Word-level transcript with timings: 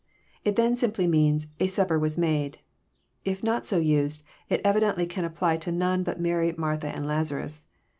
It 0.43 0.55
then 0.55 0.75
simply 0.75 1.05
means, 1.05 1.45
'< 1.53 1.59
a 1.59 1.67
sapper 1.67 1.99
was 1.99 2.17
made. 2.17 2.57
If 3.23 3.43
not 3.43 3.67
so 3.67 3.77
used, 3.77 4.23
It 4.49 4.59
evidently 4.63 5.05
can 5.05 5.25
apply 5.25 5.57
to 5.57 5.71
none 5.71 6.01
bat 6.01 6.19
Mary, 6.19 6.51
Martha, 6.57 6.87
and 6.87 7.05
Lazarus. 7.05 7.67